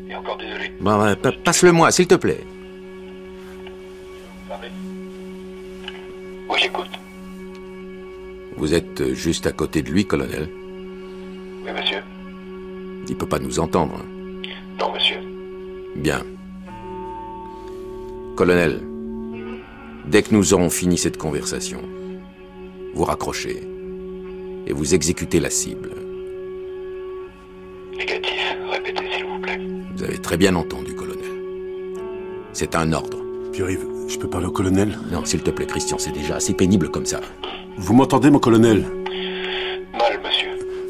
Et 0.10 0.16
encore 0.16 0.38
désolé. 0.38 0.72
Bon, 0.80 1.16
passe-le-moi, 1.44 1.92
s'il 1.92 2.08
te 2.08 2.16
plaît. 2.16 2.44
Oui, 6.50 6.58
j'écoute. 6.60 6.90
Vous 8.58 8.74
êtes 8.74 9.14
juste 9.14 9.48
à 9.48 9.52
côté 9.52 9.82
de 9.82 9.90
lui, 9.90 10.06
colonel. 10.06 10.50
Il 13.10 13.16
peut 13.16 13.26
pas 13.26 13.40
nous 13.40 13.60
entendre. 13.60 14.06
Non, 14.80 14.94
monsieur. 14.94 15.18
Bien. 15.96 16.22
Colonel, 18.36 18.82
dès 20.06 20.22
que 20.22 20.34
nous 20.34 20.54
aurons 20.54 20.70
fini 20.70 20.98
cette 20.98 21.18
conversation, 21.18 21.82
vous 22.94 23.04
raccrochez 23.04 23.62
et 24.68 24.74
vous 24.74 24.94
exécutez 24.94 25.40
la 25.40 25.50
cible. 25.50 25.90
Négatif. 27.98 28.58
Répétez, 28.72 29.04
s'il 29.16 29.26
vous 29.26 29.40
plaît. 29.40 29.60
Vous 29.96 30.04
avez 30.04 30.20
très 30.20 30.38
bien 30.38 30.56
entendu, 30.56 30.94
colonel. 30.94 31.26
C'est 32.54 32.76
un 32.76 32.94
ordre. 32.94 33.18
Pierre-Yves, 33.52 33.88
je 34.08 34.18
peux 34.18 34.30
parler 34.30 34.48
au 34.48 34.52
colonel? 34.52 34.98
Non, 35.12 35.26
s'il 35.26 35.42
te 35.42 35.50
plaît, 35.50 35.66
Christian, 35.66 35.98
c'est 35.98 36.12
déjà 36.12 36.36
assez 36.36 36.54
pénible 36.54 36.90
comme 36.90 37.06
ça. 37.06 37.20
Vous 37.78 37.94
m'entendez, 37.94 38.30
mon 38.30 38.40
colonel? 38.40 38.86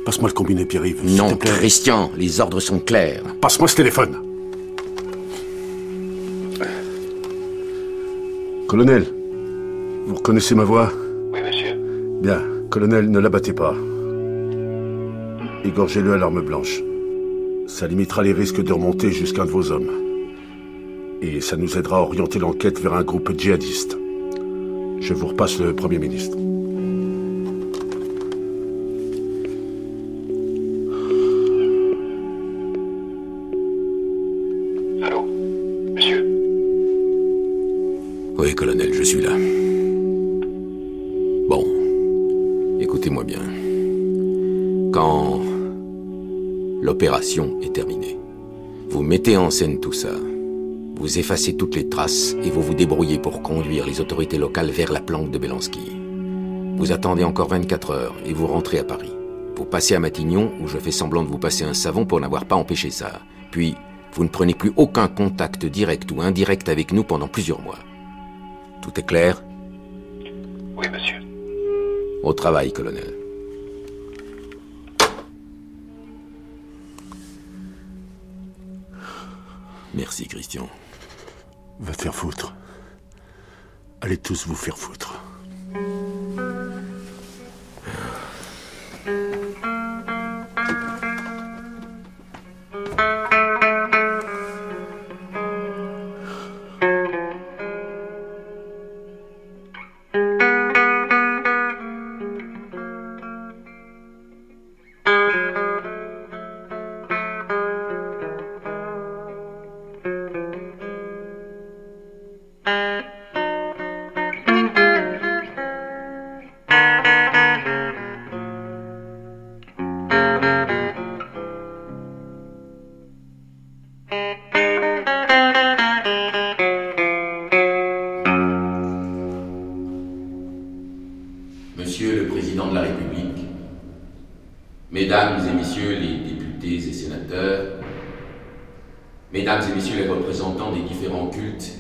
Passe-moi 0.10 0.30
le 0.30 0.34
combiné, 0.34 0.66
Pierre-Yves. 0.66 1.06
Non, 1.06 1.38
Christian, 1.38 2.10
les 2.18 2.42
ordres 2.42 2.60
sont 2.60 2.80
clairs. 2.80 3.22
Passe-moi 3.42 3.68
ce 3.68 3.76
téléphone. 3.76 4.18
Colonel, 8.68 9.06
vous 10.08 10.16
reconnaissez 10.16 10.56
ma 10.56 10.64
voix? 10.64 10.92
Oui, 11.32 11.42
monsieur. 11.46 11.76
Bien. 12.24 12.42
Colonel, 12.72 13.12
ne 13.12 13.20
l'abattez 13.20 13.54
pas. 13.54 13.76
Égorgez-le 15.64 16.14
à 16.14 16.18
l'arme 16.18 16.42
blanche. 16.42 16.82
Ça 17.68 17.86
limitera 17.86 18.24
les 18.24 18.34
risques 18.34 18.64
de 18.64 18.74
remonter 18.74 19.12
jusqu'à 19.12 19.44
un 19.44 19.46
de 19.46 19.52
vos 19.52 19.72
hommes. 19.72 19.92
Et 21.22 21.40
ça 21.40 21.56
nous 21.56 21.78
aidera 21.78 21.98
à 21.98 22.02
orienter 22.02 22.40
l'enquête 22.40 22.80
vers 22.80 22.96
un 22.96 23.04
groupe 23.04 23.32
djihadiste. 23.38 23.96
Je 25.02 25.14
vous 25.14 25.28
repasse 25.28 25.60
le 25.60 25.76
Premier 25.76 26.00
ministre. 26.00 26.36
Mettez 49.10 49.38
en 49.38 49.50
scène 49.50 49.80
tout 49.80 49.92
ça. 49.92 50.12
Vous 50.96 51.18
effacez 51.18 51.58
toutes 51.58 51.76
les 51.76 51.90
traces 51.90 52.36
et 52.44 52.52
vous 52.52 52.62
vous 52.62 52.76
débrouillez 52.76 53.18
pour 53.18 53.42
conduire 53.42 53.88
les 53.88 54.02
autorités 54.02 54.38
locales 54.38 54.70
vers 54.70 54.92
la 54.92 55.00
planque 55.00 55.32
de 55.32 55.40
Belansky. 55.40 55.98
Vous 56.78 56.92
attendez 56.92 57.24
encore 57.24 57.48
24 57.48 57.90
heures 57.90 58.16
et 58.24 58.34
vous 58.34 58.46
rentrez 58.46 58.78
à 58.78 58.84
Paris. 58.84 59.12
Vous 59.56 59.66
passez 59.66 59.96
à 59.96 60.00
Matignon 60.00 60.52
où 60.62 60.68
je 60.68 60.78
fais 60.78 60.92
semblant 60.92 61.24
de 61.24 61.28
vous 61.28 61.40
passer 61.40 61.64
un 61.64 61.74
savon 61.74 62.06
pour 62.06 62.20
n'avoir 62.20 62.46
pas 62.46 62.56
empêché 62.56 62.92
ça. 62.92 63.22
Puis, 63.50 63.74
vous 64.14 64.24
ne 64.24 64.30
prenez 64.30 64.54
plus 64.54 64.74
aucun 64.78 65.08
contact 65.08 65.66
direct 65.66 66.12
ou 66.12 66.22
indirect 66.22 66.70
avec 66.70 66.94
nous 66.94 67.04
pendant 67.04 67.28
plusieurs 67.28 67.64
mois. 67.64 67.80
Tout 68.84 68.92
est 69.00 69.08
clair? 69.08 69.44
Oui, 70.78 70.86
monsieur. 70.94 71.18
Au 72.22 72.34
travail, 72.34 72.72
colonel. 72.72 73.19
Merci, 79.94 80.28
Christian. 80.28 80.70
Va 81.80 81.96
te 81.96 82.04
faire 82.04 82.16
foutre. 82.16 82.54
Allez 84.02 84.18
tous 84.18 84.46
vous 84.48 84.56
faire 84.56 84.78
foutre. 84.78 85.14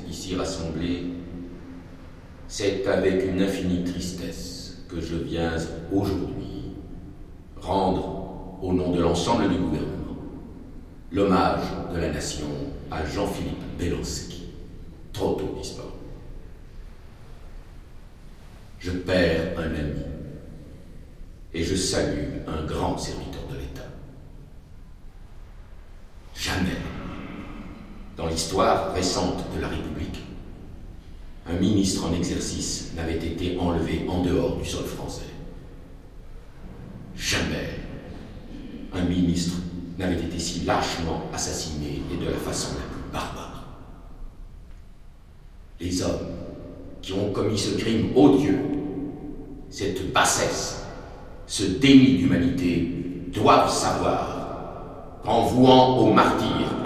ici 0.09 0.35
rassemblés, 0.35 1.03
c'est 2.47 2.87
avec 2.87 3.23
une 3.25 3.41
infinie 3.41 3.83
tristesse 3.83 4.83
que 4.89 4.99
je 4.99 5.15
viens 5.15 5.53
aujourd'hui 5.91 6.49
rendre, 7.61 8.57
au 8.61 8.73
nom 8.73 8.91
de 8.91 9.01
l'ensemble 9.01 9.47
du 9.49 9.55
gouvernement, 9.55 10.17
l'hommage 11.11 11.63
de 11.93 11.99
la 11.99 12.09
nation 12.09 12.47
à 12.91 13.05
Jean-Philippe 13.05 13.77
Beloski. 13.77 14.43
trop 15.13 15.33
tôt 15.35 15.55
disparu. 15.59 15.89
Je 18.79 18.91
perds 18.91 19.59
un 19.59 19.75
ami 19.75 20.01
et 21.53 21.63
je 21.63 21.75
salue 21.75 22.39
un 22.47 22.65
grand 22.65 22.97
serviteur 22.97 23.41
de 23.51 23.55
l'État. 23.57 23.89
Jamais 26.35 26.77
dans 28.19 28.27
l'histoire 28.27 28.93
récente 28.93 29.45
de 29.55 29.61
la 29.61 29.69
République, 29.69 30.19
un 31.47 31.53
ministre 31.53 32.05
en 32.05 32.13
exercice 32.13 32.91
n'avait 32.97 33.15
été 33.15 33.57
enlevé 33.57 34.05
en 34.09 34.21
dehors 34.21 34.57
du 34.57 34.65
sol 34.67 34.83
français. 34.83 35.29
Jamais 37.15 37.79
un 38.93 39.03
ministre 39.03 39.55
n'avait 39.97 40.19
été 40.19 40.37
si 40.37 40.65
lâchement 40.65 41.21
assassiné 41.33 42.01
et 42.11 42.17
de 42.17 42.29
la 42.29 42.37
façon 42.37 42.73
la 42.73 42.93
plus 42.93 43.09
barbare. 43.13 43.63
Les 45.79 46.01
hommes 46.01 46.27
qui 47.01 47.13
ont 47.13 47.31
commis 47.31 47.57
ce 47.57 47.77
crime 47.77 48.09
odieux, 48.17 48.59
cette 49.69 50.11
bassesse, 50.11 50.83
ce 51.47 51.63
déni 51.63 52.17
d'humanité, 52.17 53.31
doivent 53.33 53.71
savoir 53.71 55.21
qu'en 55.23 55.43
vouant 55.43 55.99
aux 55.99 56.11
martyrs 56.11 56.78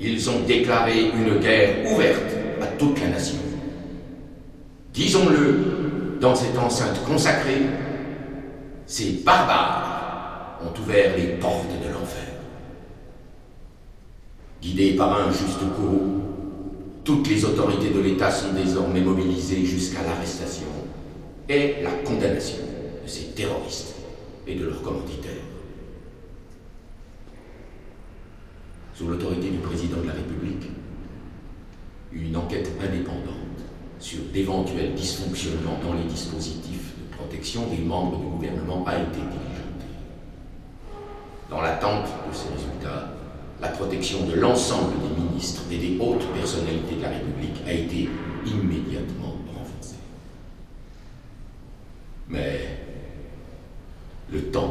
ils 0.00 0.30
ont 0.30 0.40
déclaré 0.46 1.10
une 1.14 1.38
guerre 1.38 1.92
ouverte 1.92 2.36
à 2.60 2.66
toute 2.66 3.00
la 3.00 3.08
nation. 3.08 3.38
Disons-le 4.92 6.18
dans 6.20 6.34
cette 6.34 6.58
enceinte 6.58 7.04
consacrée, 7.06 7.62
Ces 8.86 9.22
barbares 9.24 10.58
ont 10.62 10.80
ouvert 10.80 11.16
les 11.16 11.36
portes 11.38 11.70
de 11.80 11.92
l'enfer. 11.92 12.26
Guidés 14.60 14.96
par 14.96 15.20
un 15.20 15.30
juste 15.30 15.60
courroux, 15.76 16.20
toutes 17.04 17.28
les 17.28 17.44
autorités 17.44 17.90
de 17.90 18.00
l'État 18.00 18.30
sont 18.30 18.52
désormais 18.52 19.00
mobilisées 19.00 19.64
jusqu'à 19.64 20.02
l'arrestation 20.02 20.66
et 21.48 21.76
la 21.82 21.90
condamnation 22.04 22.58
de 23.02 23.08
ces 23.08 23.26
terroristes 23.26 23.94
et 24.46 24.56
de 24.56 24.66
leurs 24.66 24.82
commanditaires. 24.82 25.49
Sous 29.00 29.08
l'autorité 29.08 29.48
du 29.48 29.56
président 29.56 29.96
de 30.02 30.08
la 30.08 30.12
République, 30.12 30.68
une 32.12 32.36
enquête 32.36 32.70
indépendante 32.86 33.64
sur 33.98 34.18
d'éventuels 34.30 34.92
dysfonctionnements 34.92 35.78
dans 35.82 35.94
les 35.94 36.04
dispositifs 36.04 36.92
de 36.98 37.16
protection 37.16 37.66
des 37.68 37.78
membres 37.78 38.18
du 38.18 38.26
gouvernement 38.26 38.84
a 38.86 38.96
été 38.96 39.20
diligentée. 39.20 39.94
Dans 41.48 41.62
l'attente 41.62 42.08
de 42.28 42.36
ces 42.36 42.50
résultats, 42.52 43.14
la 43.62 43.68
protection 43.68 44.26
de 44.26 44.34
l'ensemble 44.34 44.92
des 45.00 45.22
ministres 45.22 45.62
et 45.72 45.78
des 45.78 45.96
hautes 45.98 46.26
personnalités 46.34 46.96
de 46.96 47.02
la 47.02 47.08
République 47.08 47.56
a 47.66 47.72
été 47.72 48.06
immédiatement 48.44 49.34
renforcée. 49.56 49.96
Mais 52.28 52.60
le 54.30 54.42
temps 54.50 54.69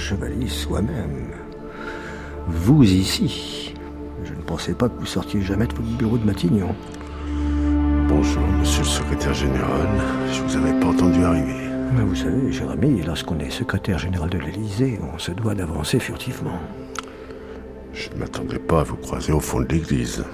Chevalier 0.00 0.48
soi-même. 0.48 1.28
Vous 2.48 2.82
ici. 2.82 3.74
Je 4.24 4.32
ne 4.32 4.40
pensais 4.40 4.72
pas 4.72 4.88
que 4.88 4.98
vous 4.98 5.06
sortiez 5.06 5.42
jamais 5.42 5.66
de 5.66 5.74
votre 5.74 5.96
bureau 5.98 6.16
de 6.16 6.24
Matignon. 6.24 6.74
Bonjour, 8.08 8.42
monsieur 8.58 8.80
le 8.82 8.88
secrétaire 8.88 9.34
général. 9.34 9.86
Je 10.32 10.40
vous 10.42 10.56
avais 10.56 10.72
pas 10.80 10.86
entendu 10.86 11.22
arriver. 11.22 11.68
Mais 11.94 12.02
vous 12.02 12.14
savez, 12.14 12.50
ami, 12.72 13.02
lorsqu'on 13.02 13.38
est 13.40 13.50
secrétaire 13.50 13.98
général 13.98 14.30
de 14.30 14.38
l'Élysée, 14.38 14.98
on 15.14 15.18
se 15.18 15.32
doit 15.32 15.54
d'avancer 15.54 16.00
furtivement. 16.00 16.58
Je 17.92 18.08
ne 18.10 18.20
m'attendais 18.20 18.58
pas 18.58 18.80
à 18.80 18.84
vous 18.84 18.96
croiser 18.96 19.32
au 19.32 19.40
fond 19.40 19.60
de 19.60 19.68
l'église. 19.68 20.24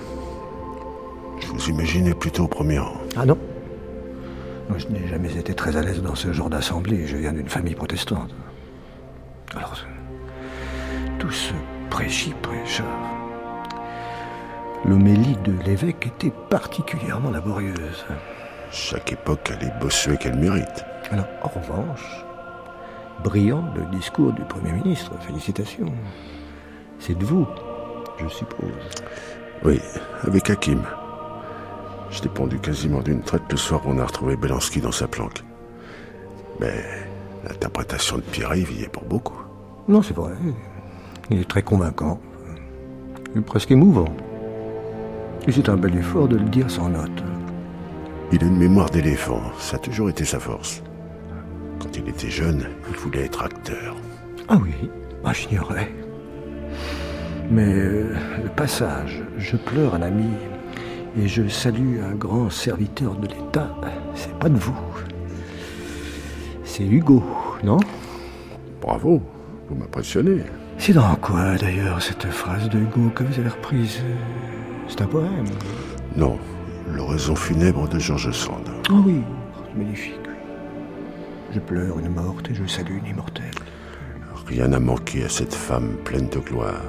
Je 1.40 1.48
vous 1.48 1.68
imaginais 1.68 2.14
plutôt 2.14 2.44
au 2.44 2.48
premier 2.48 2.78
rang. 2.78 3.00
Ah 3.16 3.26
non 3.26 3.36
Moi, 4.68 4.78
je 4.78 4.86
n'ai 4.86 5.08
jamais 5.08 5.34
été 5.36 5.54
très 5.54 5.76
à 5.76 5.82
l'aise 5.82 6.02
dans 6.02 6.14
ce 6.14 6.32
genre 6.32 6.50
d'assemblée. 6.50 7.06
Je 7.06 7.16
viens 7.16 7.32
d'une 7.32 7.48
famille 7.48 7.74
protestante. 7.74 8.30
Prêchi-prêcheur. 11.96 12.84
L'homélie 14.84 15.38
de 15.46 15.52
l'évêque 15.64 16.08
était 16.08 16.32
particulièrement 16.50 17.30
laborieuse. 17.30 18.04
Chaque 18.70 19.14
époque 19.14 19.50
a 19.50 19.64
les 19.64 19.70
bossuets 19.80 20.18
qu'elle 20.18 20.36
mérite. 20.36 20.84
Alors, 21.10 21.24
en 21.42 21.48
revanche, 21.48 22.22
brillant 23.24 23.64
le 23.74 23.86
discours 23.96 24.34
du 24.34 24.42
Premier 24.42 24.72
ministre. 24.72 25.12
Félicitations. 25.20 25.90
C'est 26.98 27.16
de 27.16 27.24
vous, 27.24 27.46
je 28.18 28.28
suppose. 28.28 28.68
Oui, 29.64 29.80
avec 30.24 30.50
Hakim. 30.50 30.82
Je 32.10 32.22
l'ai 32.22 32.28
pendu 32.28 32.58
quasiment 32.58 33.00
d'une 33.00 33.22
traite 33.22 33.50
le 33.50 33.56
soir 33.56 33.80
où 33.86 33.92
on 33.92 33.98
a 33.98 34.04
retrouvé 34.04 34.36
Belansky 34.36 34.82
dans 34.82 34.92
sa 34.92 35.08
planque. 35.08 35.42
Mais 36.60 36.84
l'interprétation 37.42 38.16
de 38.16 38.22
Pierre-Yves 38.22 38.80
y 38.80 38.82
est 38.82 38.92
pour 38.92 39.04
beaucoup. 39.04 39.40
Non, 39.88 40.02
c'est 40.02 40.14
vrai. 40.14 40.34
Il 41.30 41.40
est 41.40 41.48
très 41.48 41.62
convaincant. 41.62 42.20
Il 43.34 43.40
est 43.40 43.44
presque 43.44 43.72
émouvant. 43.72 44.08
Et 45.48 45.52
c'est 45.52 45.68
un 45.68 45.76
bel 45.76 45.96
effort 45.96 46.28
de 46.28 46.36
le 46.36 46.44
dire 46.44 46.70
sans 46.70 46.88
note. 46.88 47.22
Il 48.32 48.42
a 48.42 48.46
une 48.46 48.58
mémoire 48.58 48.90
d'éléphant, 48.90 49.40
ça 49.58 49.76
a 49.76 49.78
toujours 49.78 50.08
été 50.08 50.24
sa 50.24 50.40
force. 50.40 50.82
Quand 51.80 51.96
il 51.96 52.08
était 52.08 52.30
jeune, 52.30 52.66
il 52.90 52.96
voulait 52.96 53.24
être 53.24 53.42
acteur. 53.42 53.96
Ah 54.48 54.58
oui, 54.60 54.90
ah, 55.24 55.32
j'ignorais. 55.32 55.92
Mais 57.50 57.72
euh, 57.72 58.14
le 58.42 58.48
passage, 58.48 59.22
je 59.38 59.56
pleure 59.56 59.94
un 59.94 60.02
ami 60.02 60.30
et 61.16 61.28
je 61.28 61.46
salue 61.48 62.00
un 62.02 62.14
grand 62.14 62.50
serviteur 62.50 63.14
de 63.16 63.28
l'État, 63.28 63.74
c'est 64.14 64.36
pas 64.38 64.48
de 64.48 64.58
vous. 64.58 64.76
C'est 66.64 66.84
Hugo, 66.84 67.22
non? 67.62 67.78
Bravo, 68.80 69.22
vous 69.68 69.74
m'impressionnez. 69.76 70.42
C'est 70.78 70.92
dans 70.92 71.14
quoi 71.16 71.56
d'ailleurs 71.56 72.00
cette 72.00 72.26
phrase 72.26 72.68
de 72.68 72.78
Hugo 72.78 73.10
que 73.14 73.24
vous 73.24 73.38
avez 73.40 73.48
reprise? 73.48 74.00
C'est 74.88 75.00
un 75.02 75.06
poème? 75.06 75.46
Non, 76.16 76.38
l'oraison 76.92 77.34
funèbre 77.34 77.88
de 77.88 77.98
George 77.98 78.30
Sand. 78.30 78.68
Oh 78.90 79.02
oui, 79.04 79.20
magnifique. 79.76 80.14
Je 81.52 81.58
pleure 81.60 81.98
une 81.98 82.10
morte 82.14 82.50
et 82.50 82.54
je 82.54 82.66
salue 82.66 82.98
une 82.98 83.06
immortelle. 83.06 83.50
Rien 84.46 84.68
n'a 84.68 84.78
manqué 84.78 85.24
à 85.24 85.28
cette 85.28 85.54
femme 85.54 85.96
pleine 86.04 86.28
de 86.28 86.38
gloire. 86.38 86.82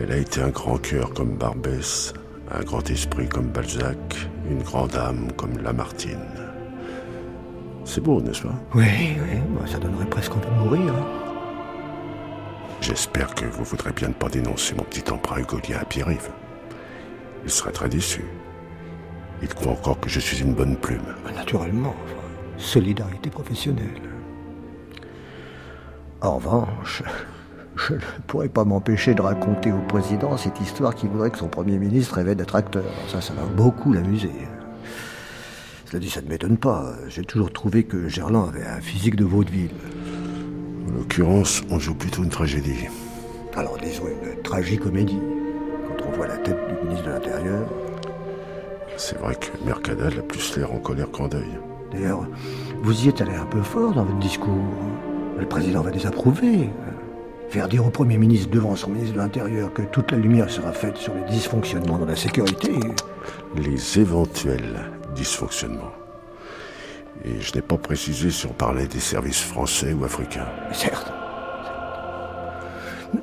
Elle 0.00 0.12
a 0.12 0.16
été 0.16 0.40
un 0.40 0.50
grand 0.50 0.78
cœur 0.78 1.12
comme 1.12 1.36
Barbès, 1.36 2.12
un 2.56 2.62
grand 2.62 2.88
esprit 2.88 3.28
comme 3.28 3.48
Balzac, 3.48 4.28
une 4.48 4.62
grande 4.62 4.94
âme 4.94 5.28
comme 5.36 5.58
Lamartine. 5.58 6.18
C'est 7.84 8.00
beau, 8.00 8.20
n'est-ce 8.20 8.42
pas? 8.42 8.54
Oui, 8.74 8.84
oui, 9.18 9.68
ça 9.70 9.78
donnerait 9.78 10.06
presque 10.06 10.32
envie 10.36 10.46
de 10.46 10.64
mourir. 10.64 10.94
hein. 10.94 11.06
J'espère 12.82 13.32
que 13.36 13.44
vous 13.44 13.62
voudrez 13.62 13.92
bien 13.92 14.08
ne 14.08 14.12
pas 14.12 14.28
dénoncer 14.28 14.74
mon 14.74 14.82
petit 14.82 15.08
emprunt 15.12 15.38
hugolien 15.38 15.78
à 15.80 15.84
Pierre-Yves. 15.84 16.32
Il 17.44 17.50
serait 17.50 17.70
très 17.70 17.88
déçu. 17.88 18.24
Il 19.40 19.46
croit 19.46 19.70
encore 19.70 20.00
que 20.00 20.08
je 20.08 20.18
suis 20.18 20.40
une 20.40 20.52
bonne 20.52 20.76
plume. 20.76 21.14
Naturellement, 21.32 21.94
solidarité 22.58 23.30
professionnelle. 23.30 24.02
En 26.22 26.38
revanche, 26.38 27.04
je 27.76 27.94
ne 27.94 28.00
pourrais 28.26 28.48
pas 28.48 28.64
m'empêcher 28.64 29.14
de 29.14 29.22
raconter 29.22 29.70
au 29.70 29.80
président 29.82 30.36
cette 30.36 30.60
histoire 30.60 30.96
qui 30.96 31.06
voudrait 31.06 31.30
que 31.30 31.38
son 31.38 31.48
Premier 31.48 31.78
ministre 31.78 32.16
rêvait 32.16 32.34
d'être 32.34 32.56
acteur. 32.56 32.84
Ça, 33.06 33.20
ça 33.20 33.32
va 33.32 33.44
beaucoup 33.44 33.92
l'amuser. 33.92 34.32
Cela 35.86 36.00
dit, 36.00 36.10
ça 36.10 36.20
ne 36.20 36.28
m'étonne 36.28 36.56
pas. 36.56 36.94
J'ai 37.06 37.22
toujours 37.22 37.52
trouvé 37.52 37.84
que 37.84 38.08
Gerland 38.08 38.48
avait 38.48 38.66
un 38.66 38.80
physique 38.80 39.14
de 39.14 39.24
vaudeville. 39.24 39.70
En 40.88 40.98
l'occurrence, 40.98 41.62
on 41.70 41.78
joue 41.78 41.94
plutôt 41.94 42.22
une 42.22 42.30
tragédie. 42.30 42.88
Alors 43.56 43.76
disons 43.78 44.04
une 44.06 44.42
tragicomédie. 44.42 45.20
Quand 45.86 46.06
on 46.06 46.16
voit 46.16 46.26
la 46.26 46.38
tête 46.38 46.56
du 46.68 46.86
ministre 46.86 47.06
de 47.06 47.12
l'Intérieur. 47.12 47.68
C'est 48.96 49.18
vrai 49.18 49.34
que 49.34 49.48
Mercadal 49.64 50.18
a 50.18 50.22
plus 50.22 50.56
l'air 50.56 50.72
en 50.72 50.78
colère 50.78 51.10
qu'en 51.10 51.28
deuil. 51.28 51.58
D'ailleurs, 51.92 52.26
vous 52.82 53.04
y 53.04 53.08
êtes 53.08 53.20
allé 53.20 53.34
un 53.34 53.46
peu 53.46 53.62
fort 53.62 53.92
dans 53.92 54.04
votre 54.04 54.18
discours. 54.18 54.64
Le 55.38 55.46
président 55.46 55.82
va 55.82 55.90
désapprouver. 55.90 56.70
Faire 57.48 57.68
dire 57.68 57.86
au 57.86 57.90
Premier 57.90 58.16
ministre 58.16 58.50
devant 58.50 58.76
son 58.76 58.90
ministre 58.90 59.14
de 59.14 59.18
l'Intérieur 59.18 59.72
que 59.72 59.82
toute 59.82 60.10
la 60.10 60.18
lumière 60.18 60.48
sera 60.50 60.72
faite 60.72 60.96
sur 60.96 61.12
les 61.14 61.30
dysfonctionnements 61.30 61.98
dans 61.98 62.06
la 62.06 62.16
sécurité. 62.16 62.72
Les 63.56 63.98
éventuels 63.98 64.90
dysfonctionnements. 65.14 66.01
Et 67.24 67.40
je 67.40 67.54
n'ai 67.54 67.62
pas 67.62 67.76
précisé 67.78 68.30
si 68.30 68.46
on 68.46 68.52
parlait 68.52 68.86
des 68.86 69.00
services 69.00 69.42
français 69.42 69.92
ou 69.92 70.04
africains. 70.04 70.46
Certes. 70.72 71.12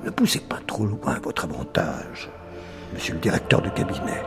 Ne- 0.06 0.10
poussez 0.12 0.40
pas 0.40 0.60
trop 0.66 0.86
loin 0.86 1.18
votre 1.24 1.46
avantage, 1.46 2.30
monsieur 2.94 3.14
le 3.16 3.20
directeur 3.20 3.62
de 3.62 3.70
cabinet. 3.70 4.24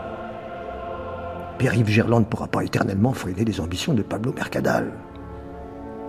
Pierre-Yves 1.59 1.89
Gerland 1.89 2.21
ne 2.21 2.25
pourra 2.25 2.49
pas 2.49 2.65
éternellement 2.65 3.13
freiner 3.13 3.45
les 3.45 3.61
ambitions 3.61 3.95
de 3.95 4.03
Pablo 4.03 4.33
Mercadal, 4.33 4.93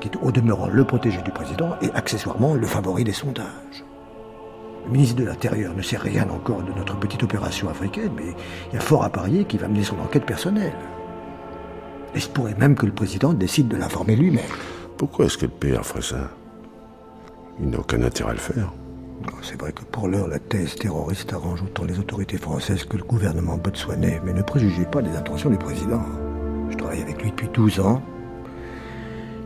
qui 0.01 0.09
est 0.09 0.17
au 0.21 0.31
demeurant 0.31 0.67
le 0.67 0.83
protégé 0.83 1.21
du 1.21 1.31
président 1.31 1.75
et 1.81 1.91
accessoirement 1.93 2.55
le 2.55 2.65
favori 2.65 3.03
des 3.03 3.13
sondages. 3.13 3.85
Le 4.85 4.91
ministre 4.91 5.15
de 5.15 5.23
l'Intérieur 5.25 5.73
ne 5.75 5.81
sait 5.81 5.97
rien 5.97 6.27
encore 6.29 6.63
de 6.63 6.73
notre 6.73 6.97
petite 6.97 7.23
opération 7.23 7.69
africaine, 7.69 8.11
mais 8.17 8.33
il 8.71 8.75
y 8.75 8.77
a 8.77 8.81
fort 8.81 9.03
à 9.05 9.09
parier 9.09 9.45
qu'il 9.45 9.59
va 9.61 9.67
mener 9.69 9.83
son 9.83 9.99
enquête 9.99 10.25
personnelle. 10.25 10.73
Et 12.15 12.19
se 12.19 12.29
pourrait 12.29 12.55
même 12.57 12.75
que 12.75 12.85
le 12.85 12.91
président 12.91 13.33
décide 13.33 13.67
de 13.67 13.77
l'informer 13.77 14.15
lui-même. 14.15 14.43
Pourquoi 14.97 15.25
est-ce 15.25 15.37
que 15.37 15.45
le 15.45 15.51
PR 15.51 15.83
ferait 15.83 16.01
ça? 16.01 16.29
Il 17.59 17.69
n'a 17.69 17.79
aucun 17.79 18.01
intérêt 18.03 18.31
à 18.31 18.33
le 18.33 18.39
faire. 18.39 18.71
C'est 19.41 19.59
vrai 19.59 19.71
que 19.71 19.83
pour 19.83 20.07
l'heure, 20.07 20.27
la 20.27 20.39
thèse 20.39 20.75
terroriste 20.75 21.33
arrange 21.33 21.61
autant 21.61 21.85
les 21.85 21.99
autorités 21.99 22.37
françaises 22.37 22.83
que 22.83 22.97
le 22.97 23.03
gouvernement 23.03 23.57
botswanais, 23.57 24.21
mais 24.23 24.33
ne 24.33 24.41
préjugez 24.41 24.85
pas 24.85 25.01
des 25.01 25.15
intentions 25.15 25.49
du 25.49 25.57
président. 25.57 26.03
Je 26.69 26.77
travaille 26.77 27.01
avec 27.01 27.21
lui 27.21 27.31
depuis 27.31 27.49
12 27.53 27.79
ans. 27.79 28.01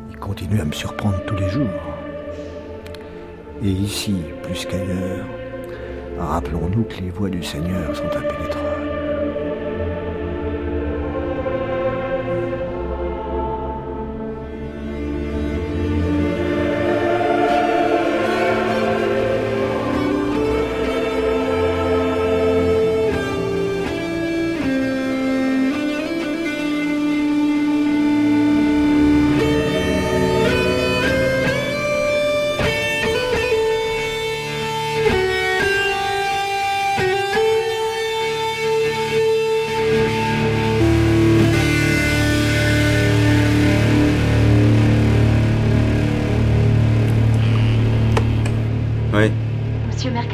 Il 0.10 0.18
continue 0.18 0.60
à 0.60 0.66
me 0.66 0.72
surprendre 0.72 1.24
tous 1.26 1.36
les 1.36 1.50
jours. 1.50 1.68
Et 3.64 3.70
ici, 3.70 4.16
plus 4.44 4.66
qu'ailleurs, 4.66 5.26
rappelons-nous 6.20 6.84
que 6.84 7.02
les 7.02 7.10
voies 7.10 7.30
du 7.30 7.44
Seigneur 7.44 7.96
sont 7.96 8.06
impénétrables. 8.06 8.67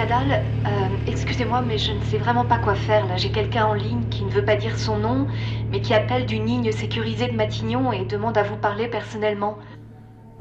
Mercadal, 0.04 0.44
euh, 0.66 0.70
excusez-moi, 1.08 1.62
mais 1.62 1.78
je 1.78 1.94
ne 1.94 2.02
sais 2.02 2.18
vraiment 2.18 2.44
pas 2.44 2.58
quoi 2.58 2.76
faire. 2.76 3.08
Là, 3.08 3.16
j'ai 3.16 3.32
quelqu'un 3.32 3.68
en 3.68 3.74
ligne 3.74 4.04
qui 4.10 4.26
ne 4.26 4.30
veut 4.30 4.44
pas 4.44 4.58
dire 4.58 4.78
son 4.78 4.98
nom, 4.98 5.28
mais 5.72 5.80
qui 5.80 5.94
appelle 5.94 6.26
d'une 6.26 6.46
ligne 6.46 6.74
sécurisée 6.74 7.28
de 7.28 7.38
Matignon 7.38 7.94
et 7.94 8.04
demande 8.04 8.38
à 8.38 8.44
vous 8.44 8.58
parler 8.58 8.90
personnellement. 8.90 9.58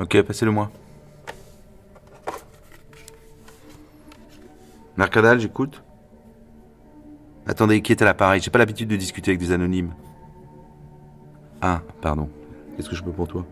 Ok, 0.00 0.20
passez-le-moi. 0.22 0.68
Mercadal, 4.96 5.38
j'écoute. 5.38 5.84
Attendez, 7.46 7.82
qui 7.82 7.92
est 7.92 8.02
à 8.02 8.04
l'appareil? 8.04 8.40
J'ai 8.40 8.50
pas 8.50 8.58
l'habitude 8.58 8.88
de 8.88 8.96
discuter 8.96 9.30
avec 9.30 9.38
des 9.38 9.52
anonymes. 9.52 9.94
Ah, 11.60 11.82
pardon. 12.00 12.28
Qu'est-ce 12.74 12.90
que 12.90 12.96
je 12.96 13.04
peux 13.04 13.12
pour 13.12 13.28
toi? 13.28 13.46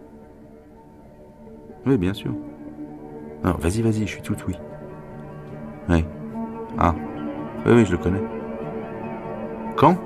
Oui, 1.87 1.97
bien 1.97 2.15
sûr. 2.15 2.35
Non, 3.45 3.53
vas-y, 3.53 3.81
vas-y, 3.81 4.09
je 4.09 4.13
suis 4.13 4.23
tout 4.23 4.37
oui. 4.49 4.57
Oui. 5.89 6.05
Ah. 6.79 6.95
Oui, 7.67 7.73
oui, 7.75 7.85
je 7.85 7.93
le 7.93 7.99
connais. 7.99 8.23
Quand? 9.77 9.97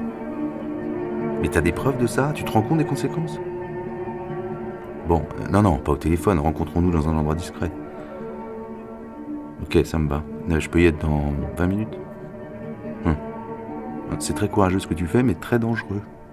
Mais 1.42 1.48
t'as 1.48 1.60
des 1.60 1.72
preuves 1.72 1.98
de 1.98 2.06
ça? 2.06 2.32
Tu 2.34 2.44
te 2.44 2.50
rends 2.52 2.62
compte 2.62 2.78
des 2.78 2.84
conséquences? 2.86 3.38
Bon, 5.06 5.22
euh, 5.40 5.48
non, 5.50 5.62
non, 5.62 5.76
pas 5.76 5.92
au 5.92 5.96
téléphone, 5.96 6.38
rencontrons-nous 6.38 6.90
dans 6.90 7.08
un 7.08 7.16
endroit 7.16 7.34
discret. 7.34 7.70
Ok, 9.62 9.78
ça 9.84 9.98
me 9.98 10.08
va. 10.08 10.22
Euh, 10.50 10.60
Je 10.60 10.68
peux 10.70 10.80
y 10.80 10.86
être 10.86 10.98
dans 10.98 11.32
20 11.56 11.66
minutes? 11.66 11.98
Hum. 13.04 13.16
C'est 14.18 14.34
très 14.34 14.48
courageux 14.48 14.78
ce 14.78 14.86
que 14.86 14.94
tu 14.94 15.06
fais, 15.06 15.22
mais 15.22 15.34
très 15.34 15.58
dangereux.« 15.58 16.00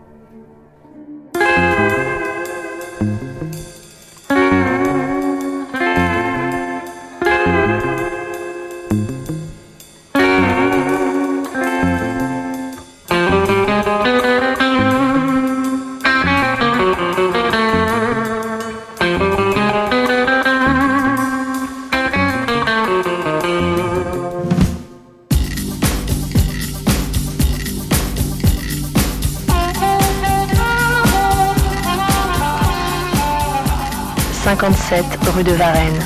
57 34.61 35.03
rue 35.35 35.43
de 35.43 35.53
Varennes» 35.53 36.03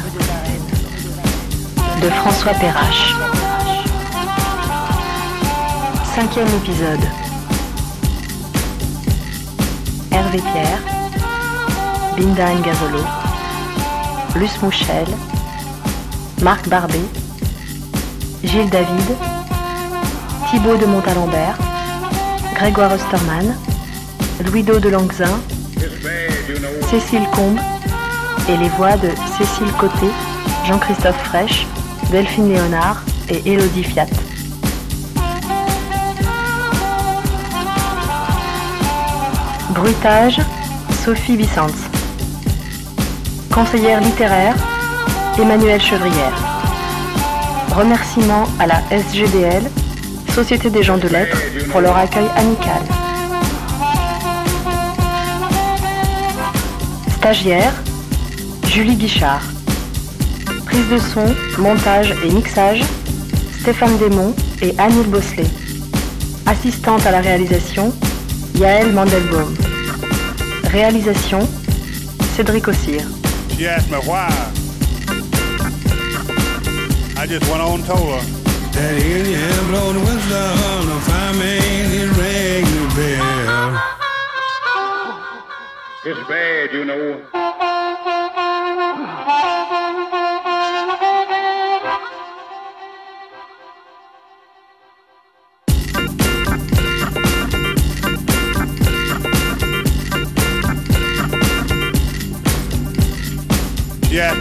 de 2.02 2.10
François 2.10 2.54
Perrache. 2.54 3.13
Cinquième 6.15 6.48
épisode. 6.48 7.06
Hervé 10.10 10.38
Pierre, 10.38 10.80
Binda 12.15 12.54
Ngazolo, 12.54 13.04
Luce 14.38 14.62
Mouchel, 14.62 15.08
Marc 16.41 16.70
Barbet, 16.70 17.10
Gilles 18.41 18.70
David, 18.70 19.18
Thibaut 20.50 20.78
de 20.78 20.86
Montalembert, 20.86 21.58
Grégoire 22.54 22.94
Osterman, 22.94 23.54
Louis-Do 24.46 24.80
de 24.80 24.88
Langzin, 24.88 25.41
Cécile 26.89 27.28
Combe 27.34 27.60
et 28.49 28.58
les 28.58 28.69
voix 28.69 28.95
de 28.97 29.10
Cécile 29.38 29.71
Côté, 29.79 30.08
Jean-Christophe 30.65 31.17
Fraîche, 31.23 31.65
Delphine 32.12 32.49
Léonard 32.49 33.03
et 33.29 33.41
Élodie 33.45 33.84
Fiat. 33.84 34.08
Bruitage, 39.71 40.39
Sophie 41.03 41.38
Vicente. 41.38 41.73
Conseillère 43.53 44.01
littéraire, 44.01 44.55
Emmanuel 45.39 45.81
Chevrière. 45.81 46.34
Remerciements 47.75 48.45
à 48.60 48.67
la 48.67 48.81
SGDL, 48.91 49.63
Société 50.34 50.69
des 50.69 50.84
gens 50.84 50.97
de 50.97 51.08
lettres, 51.08 51.38
pour 51.71 51.81
leur 51.81 51.97
accueil 51.97 52.27
amical. 52.36 52.81
Stagiaire, 57.17 57.73
Julie 58.76 58.98
Guichard. 58.98 59.42
Prise 60.66 60.90
de 60.90 60.98
son, 60.98 61.34
montage 61.58 62.12
et 62.26 62.30
mixage, 62.30 62.84
Stéphane 63.62 63.98
Desmond 63.98 64.36
et 64.62 64.76
Anil 64.78 65.08
Bosselet. 65.08 65.48
Assistante 66.46 67.06
à 67.06 67.12
la 67.12 67.22
réalisation, 67.22 67.94
Yael 68.56 68.92
Mandelbaum. 68.92 69.56
Réalisation, 70.66 71.40
Cédric 72.36 72.68
Ossir. 72.68 73.02
She 73.58 73.66
asked 73.66 73.90
me 73.90 73.98
why. 74.06 74.28
I 77.16 77.26
just 77.28 77.50
went 77.50 77.62
on 77.62 77.80
and 77.80 77.86
told 77.86 78.12
her. 78.12 78.22
That 78.74 79.02
Indian 79.02 79.68
blow 79.70 79.94
the 79.94 80.02
whistle 80.02 80.52
on 80.76 80.86
the 80.88 81.00
fireman, 81.08 81.62
he 81.92 82.08
rang 82.20 82.66
the 82.66 82.88
bell. 82.94 83.82
It's 86.04 86.28
bad, 86.28 86.74
you 86.74 86.84
know. 86.84 87.85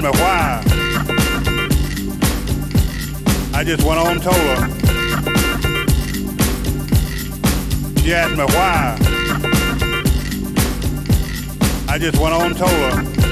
Me 0.04 0.10
why. 0.10 0.62
I 3.54 3.64
just 3.64 3.82
went 3.84 3.98
on 3.98 4.20
told 4.20 4.36
her. 4.36 4.68
She 8.02 8.12
asked 8.12 8.36
me 8.36 8.44
why. 8.44 8.98
I 11.88 11.98
just 11.98 12.18
went 12.18 12.34
on 12.34 12.54
told 12.54 12.70
her. 12.70 13.23